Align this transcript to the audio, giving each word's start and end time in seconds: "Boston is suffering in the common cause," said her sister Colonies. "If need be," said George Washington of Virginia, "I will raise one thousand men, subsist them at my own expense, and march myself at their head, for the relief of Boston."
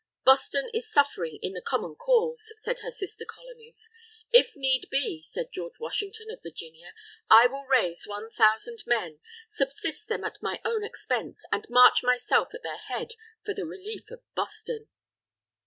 "Boston 0.25 0.71
is 0.73 0.91
suffering 0.91 1.37
in 1.43 1.53
the 1.53 1.61
common 1.61 1.93
cause," 1.95 2.51
said 2.57 2.79
her 2.79 2.89
sister 2.89 3.23
Colonies. 3.23 3.87
"If 4.31 4.55
need 4.55 4.87
be," 4.89 5.21
said 5.21 5.51
George 5.51 5.79
Washington 5.79 6.31
of 6.31 6.41
Virginia, 6.41 6.95
"I 7.29 7.45
will 7.45 7.65
raise 7.65 8.07
one 8.07 8.31
thousand 8.31 8.79
men, 8.87 9.19
subsist 9.47 10.07
them 10.07 10.23
at 10.23 10.41
my 10.41 10.59
own 10.65 10.83
expense, 10.83 11.45
and 11.51 11.69
march 11.69 12.01
myself 12.01 12.47
at 12.55 12.63
their 12.63 12.79
head, 12.79 13.11
for 13.45 13.53
the 13.53 13.63
relief 13.67 14.09
of 14.09 14.23
Boston." 14.33 14.87